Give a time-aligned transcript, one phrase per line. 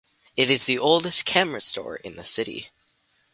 [0.35, 2.71] It is the oldest camera store in the city.